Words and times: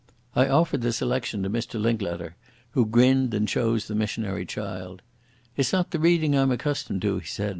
I 0.35 0.47
offered 0.47 0.81
the 0.81 0.91
selection 0.93 1.43
to 1.43 1.49
Mr 1.51 1.79
Linklater, 1.79 2.35
who 2.71 2.87
grinned 2.87 3.35
and 3.35 3.47
chose 3.47 3.87
the 3.87 3.93
Missionary 3.93 4.47
Child. 4.47 5.03
"It's 5.55 5.71
not 5.73 5.91
the 5.91 5.99
reading 5.99 6.33
I'm 6.35 6.49
accustomed 6.49 7.03
to," 7.03 7.19
he 7.19 7.27
said. 7.27 7.49